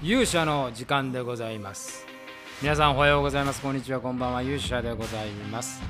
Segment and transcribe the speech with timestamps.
[0.00, 2.06] 勇者の時間でございます。
[2.62, 3.60] 皆さんおはようございます。
[3.60, 4.42] こんにちはこんばんは。
[4.42, 5.82] 勇者でございます。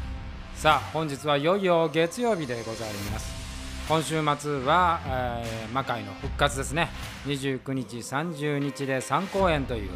[0.54, 3.36] さあ本日はいよいよ月曜日でございます。
[3.86, 6.88] 今週末は、えー魔界の復活ですね。
[7.26, 9.90] 29日30日で3公演という、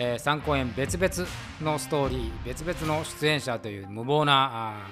[0.00, 1.28] え3公演別々
[1.60, 4.86] のストーリー別々の出演者という無謀な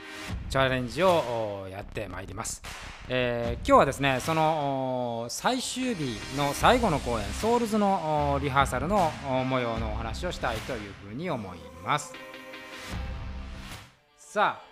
[0.50, 2.60] チャレンジをやってまいります、
[3.08, 9.12] えー今日はですねその最終日の最後の公演ソウルズのリハーサルの
[9.48, 12.12] 模様のお話をしたいというふうに思います。
[14.18, 14.66] さあ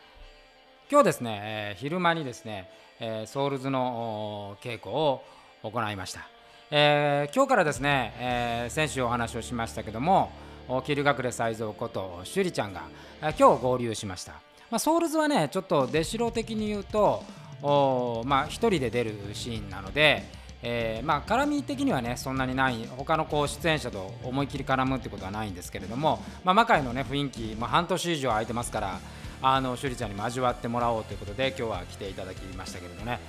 [0.91, 5.22] 今日ですね、えー昼間にですね、えーソウルズの稽古を
[5.62, 6.28] 行いました、
[6.77, 10.33] えー今日からですね、えー先週お話をしましたけども
[10.66, 12.83] お桐隠才蔵こと趣里ちゃんが
[13.23, 17.23] えー今日合流しました、まあ、ソウルズはねちょっと出城的に言うと
[17.62, 20.24] おまあ一人で出るシーンなので
[20.64, 28.98] えーまあ絡み的にはねそんなにない他のこう出演者と思いっきり絡むってことはないんですけれども、まあ、魔界のね雰囲気、まあ、半年以上空いてますから
[29.42, 33.20] あの趣里ちゃんにも味わってもらおうということで今日は来ていただきましたけれどもね。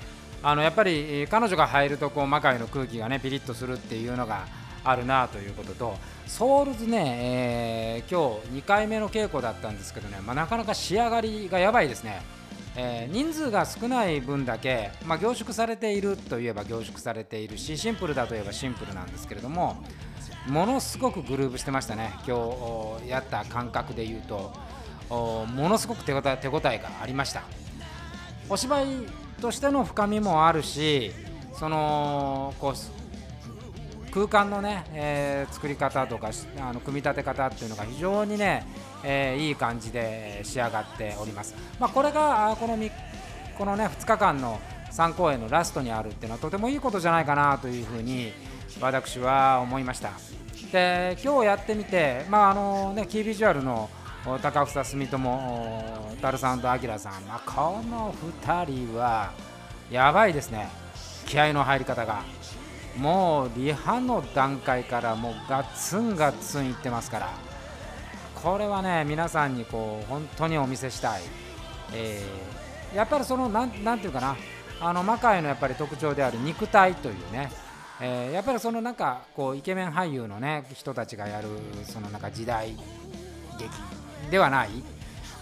[0.47, 4.45] あのやっぱり彼女が入るとこう魔界の空気がねピリッとするっていうのが
[4.83, 5.95] あるなということと
[6.27, 12.21] ソウルズね、えー今日2回目の稽古だったんですけどね、まあ、なかなか仕上がりがやばいですね。
[12.75, 19.83] えー人数が少ない分だけ、まあ、凝縮されているといえば凝縮されているしシンプルだといえばシンプルなんですけれども
[20.47, 24.53] ものすごくグルーブしてましたね今日やった感覚で言うと
[25.09, 27.43] ものすごく手応え手応えがありました
[28.49, 31.11] お芝居としての深みもあるし
[31.53, 38.65] そのこう空間のね、えー作り方とかあの組み立て方っていうのが非常にね、
[39.03, 41.53] えーいい感じで仕上がっております。
[41.79, 42.89] まあ、これがあこのみ
[43.57, 44.59] このね2日間の
[44.91, 48.31] 3公演のラストにあるっていうのはとてもいいことじゃないかなというふうに
[48.81, 50.11] 私は思いました。
[50.71, 53.89] で今日やってみて、まああのね、キービジュアルの
[54.25, 58.11] 高房住友おタルさんとアキラさん、まあ、この
[58.43, 59.31] 2人は
[59.91, 60.67] やばいですね。
[61.27, 62.23] 気合の入り方が。
[62.97, 67.29] もうリハの段階からもうガッツンガッツンいってますから。
[68.33, 71.21] これはね皆さんにこう本当にお見せしたい、
[71.93, 74.35] えーやっぱりそのなんなんていうかな。
[74.81, 77.51] あの魔界のやっぱり特徴である肉体というね、
[78.01, 81.47] えーやっぱりそのなんかこうイケメン俳優のね人たちがやる
[81.83, 82.75] そのなんか時代
[83.59, 83.69] 劇。
[84.29, 84.69] ではない。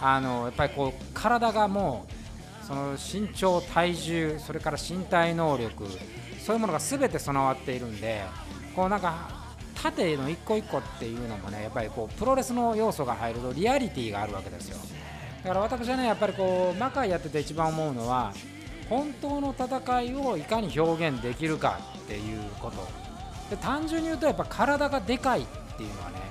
[0.00, 2.06] あのやっぱりこう体がも
[2.62, 5.86] うその身長体重それから身体能力
[6.38, 8.22] そういうものが全て備わっているんで
[8.74, 9.44] こうなんか
[9.82, 14.78] 縦の一個一個っていうのもねやっぱりこうプロレスの要素が入るとリアリティがあるわけですよ。
[15.42, 18.32] だから私はねやっぱりこう魔界やってて一番思うのは
[18.88, 22.76] 本当の戦いをいかに表現できるかっていうこと。
[23.50, 25.44] で単純に言うとやっぱ体がでかいっ
[25.76, 26.23] ていうのはね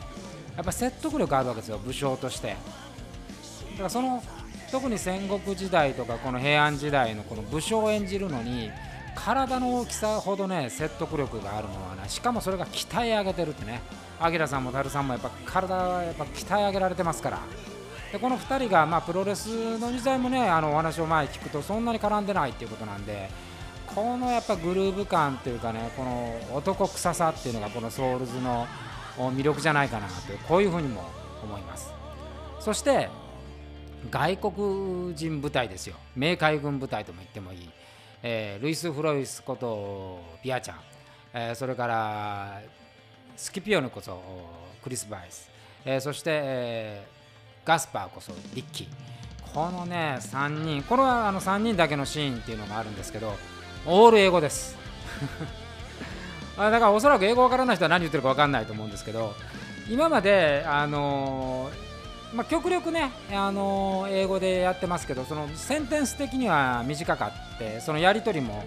[0.55, 2.49] やっぱ説得力あるわけですよ武将として。
[2.49, 4.23] だからその
[4.71, 8.71] 特に戦国時代とかこの平安時代のこの武将を演じるのに
[9.15, 13.81] 体の大きさほどね説得力があるのはねしかもそれが鍛え上げてるってね。
[14.19, 17.39] アキラさんもタルさんもやっぱ体はやっぱ鍛え上げられてますから。
[18.11, 23.29] でこの2人がまあプロレスの時代もねあのお話を前聞くとそんなに絡んでないっていうことなんで
[23.87, 28.67] このやっぱグルーヴ感っていうかねこの男臭さっていうのがこのソウルズの
[29.17, 31.03] 魅力じゃないかなというこういうふうにも
[31.43, 31.91] 思います。
[32.59, 33.09] そして
[34.09, 35.95] 外国人部隊ですよ。
[36.15, 37.69] 明海軍部隊とも言ってもいい、
[38.21, 40.77] えールイス・フロイスことピアちゃん、
[41.33, 42.61] えーそれから
[43.35, 44.21] スキピオヌこそ
[44.83, 45.49] クリス・バイス、
[45.85, 47.13] えーそして、えー
[47.65, 48.87] ガスパーこそリッキー。
[49.53, 50.83] このね3人。
[50.83, 53.33] これはあの3人だけのシーンっていうのがあるんですけど
[53.85, 54.75] オール英語です。
[56.57, 59.33] だからおそらく英語わからない人は何言ってるかわかんないと思うんですけど
[59.89, 61.69] 今まであの
[62.33, 68.63] まあ、極力ね、あの英語でやってますけどそのセンテンス的には短かってそのやり取りも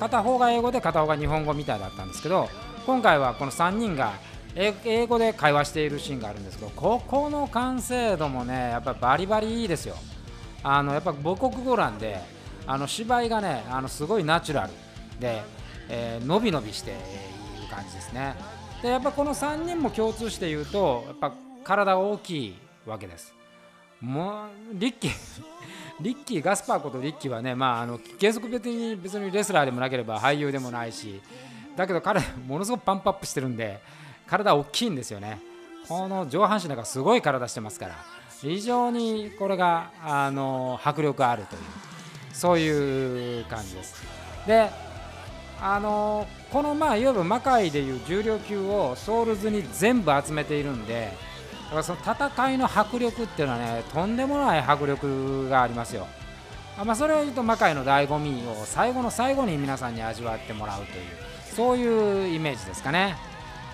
[0.00, 2.48] 片方が英語で片方が日本語みたいだったんですけど
[2.84, 4.14] 今回はこの3人が
[4.56, 9.96] 英語で会話しているシーンがあるんですけどここの完成度もねやっぱバリバリいいですよ。
[10.62, 12.18] あのやっぱ母国語なんで
[12.66, 14.72] あの芝居がねあのすごいナチュラル
[15.20, 15.42] で、
[15.88, 16.98] えー伸び伸びしている
[17.70, 18.34] 感じですね。
[18.82, 21.32] でやっぱこの3人も共通して言うとやっぱ
[21.64, 22.56] 体大きい
[22.86, 23.34] わけです。
[24.00, 25.12] もうリッキー
[26.00, 31.20] リッキーガスパーことリッキーはねまああの原則別に別にレスラーでもなければ俳優でもないし
[31.76, 33.80] だけど彼ものすごくパンプアップしてるんで
[34.26, 35.40] 体大きいんですよね。
[35.88, 37.94] この上半身なんかすごい体してますから
[38.42, 41.62] 非常にこれがあの迫力あるという
[42.32, 44.02] そういう感じです。
[44.46, 44.68] で
[45.60, 51.12] あのこのまあいわゆる魔界でいう重量級をソウルズに全部集めているんで
[51.64, 56.06] だからその戦いの迫力っていうのはねとんでもない迫力がありますよ。
[56.84, 61.04] まあ、それを言うと魔界の醍醐味を最後の最後に皆さんに味わってもらうという
[61.54, 63.16] そういうイメージですかね。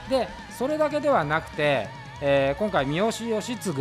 [0.08, 1.88] でそれだけではなくて、
[2.20, 3.73] えー、今回三好義継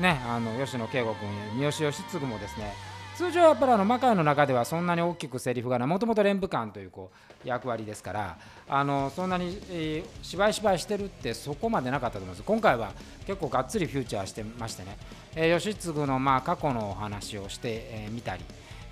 [0.00, 1.28] ねあの吉野圭吾君
[1.58, 2.72] 三好義継もですね
[3.16, 5.88] 通常やっぱりあの魔界の中ではそんなに大きくセリフがない。
[5.88, 7.10] もともと連武官というこ
[7.44, 8.38] う役割ですから
[8.68, 12.42] あのそんなに、えー、芝居芝居してるってそこまでなかったと思います。
[12.42, 12.92] 今回は
[13.26, 14.96] 結構がっつりフューチャーしてましてね、
[15.36, 18.44] えー、義継のまあ過去のお話をしてみ、えー、たり、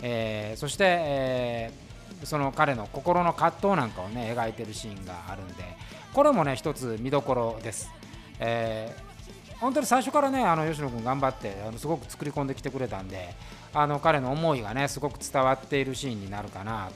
[0.03, 5.65] えー、そして、えー、その彼の心の葛藤なんかをね描いてるシーンがあるんで。
[6.15, 7.91] これもね一つ見どころです。
[8.39, 9.12] えー
[9.63, 13.33] 本当に最初からねあの吉野君頑張ってあのすごく作り込んできてくれたんで
[13.73, 16.91] あの彼の思いがねすごく伝わっているシーンになるかな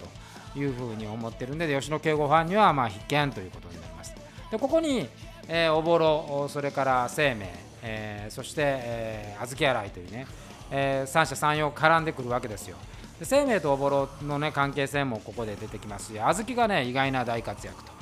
[0.52, 4.12] というふうに思ってるんで吉野敬吾ファンにはまあ必見ということになります。
[4.50, 5.08] でここに、
[5.46, 7.54] えー、おぼろそれから生命、
[7.84, 10.26] えー、そして、えー、小豆洗いというね、
[10.72, 12.76] えー、三者三様絡んでくるわけですよ。
[13.20, 17.92] で生命とおぼろの、ね、関係性もここで出てきますし小豆がね意外な大活躍と、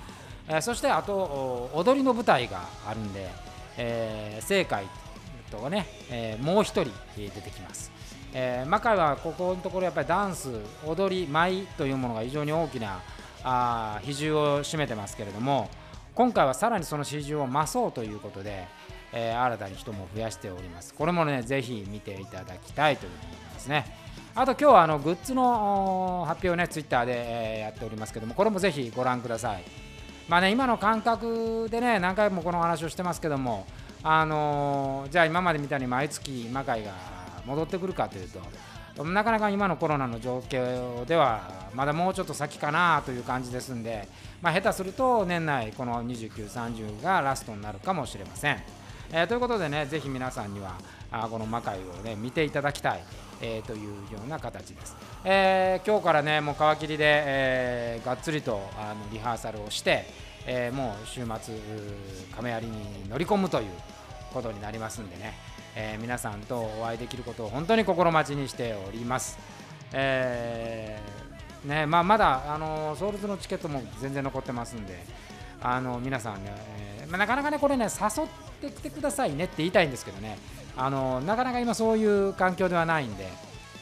[0.48, 3.28] えー、そしてあと踊りの舞台があるんで
[3.76, 4.86] えー、正解
[5.50, 6.84] とね、えー、もう1人
[7.16, 7.92] 出てきます。
[8.32, 10.50] えー、魔界はここのところやっぱりダンス、
[10.84, 13.00] 踊り、舞というものが非常に大きな
[13.44, 15.68] あ比重を占めてますけれども
[16.14, 18.66] 今回はさらにその比重を増そうということで、
[19.12, 20.94] えー、新たに人も増やしております。
[20.94, 23.84] これもね、ぜひ見ていただきたいというふうに思いますね。
[24.36, 29.64] あと今日はあのグッズの発表をね、ツイッターで、え、やっておりますけども、これもぜひご覧ください。
[30.28, 33.66] まあね、今の感覚でね、何回もこの話をしてますけども、
[34.02, 36.92] あのー、じゃあ今までみたいに毎月魔界が
[37.46, 38.28] 戻ってくるかという
[38.96, 44.08] と、なかなか今のコロナの状況では、まだもうちょっと先かなという感じですんで、
[44.40, 48.62] まあ、下手すると年内、この29、30がラストになるかもしれません。
[49.12, 50.78] えー、ということでね、ぜひ皆さんには、
[51.10, 53.04] あこの魔界をね、見ていただきたい。
[53.46, 60.06] えー、というような形です、えー、今日からねもう皮切りで、えー、がっつりとあのリハーサルをして、
[60.46, 61.54] えもう週末
[62.34, 63.66] 亀有に乗り込むという
[64.32, 65.34] ことになりますんでね、
[65.76, 69.38] え皆さんとお会いできることを本当に心待ちにしております、
[69.92, 70.98] え
[71.66, 75.04] ねまあ、まだあのソウルズのチケットも全然残ってますんで
[75.62, 76.52] あの皆さんね、
[77.02, 80.38] えまあ、なかなかねこれね誘ってきてくださいねって言いたいんですけどね。
[80.76, 83.28] あのなかなか今そういう環境ではないんで、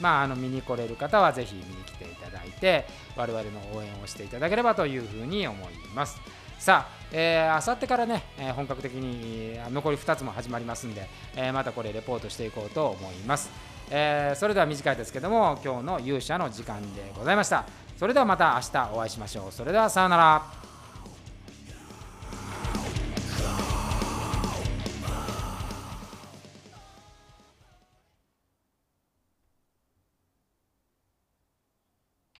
[0.00, 2.84] まあ、あの見に来れる方はぜひ見に来ていただいて
[3.16, 6.20] 我々の応援をしていただければというふうに思います。
[6.58, 13.50] さあ、えー、あさってからね、えー、本格的に残り2つも始まりますんで、えー、またこれレポートしていこうと思います、
[13.90, 17.64] えー、それでは短いですけども今日の勇者の時間でございました。
[17.98, 19.52] それではまた明日お会いしましょう。
[19.52, 20.71] それではさようなら。